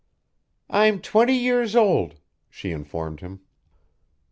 "I'm 0.71 0.99
twenty 0.99 1.35
years 1.35 1.75
old," 1.75 2.15
she 2.49 2.71
informed 2.71 3.19
him. 3.19 3.41